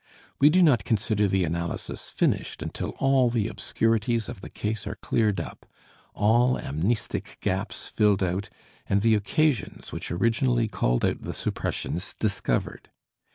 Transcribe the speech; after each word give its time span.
We 0.39 0.49
do 0.49 0.63
not 0.63 0.83
consider 0.83 1.27
the 1.27 1.43
analysis 1.43 2.09
finished 2.09 2.63
until 2.63 2.95
all 2.97 3.29
the 3.29 3.47
obscurities 3.47 4.29
of 4.29 4.41
the 4.41 4.49
case 4.49 4.87
are 4.87 4.95
cleared 4.95 5.39
up, 5.39 5.63
all 6.15 6.57
amnestic 6.59 7.37
gaps 7.39 7.87
filled 7.87 8.23
out 8.23 8.49
and 8.87 9.03
the 9.03 9.13
occasions 9.13 9.91
which 9.91 10.09
originally 10.11 10.67
called 10.67 11.05
out 11.05 11.21
the 11.21 11.33
suppressions 11.33 12.15
discovered. 12.17 12.89